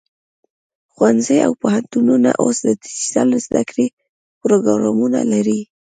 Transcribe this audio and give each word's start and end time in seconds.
ښوونځي 0.93 1.37
او 1.45 1.51
پوهنتونونه 1.61 2.29
اوس 2.43 2.57
د 2.67 2.69
ډیجیټل 2.83 3.29
زده 3.45 3.61
کړې 3.69 3.87
پروګرامونه 4.41 5.19
لري. 5.33 5.59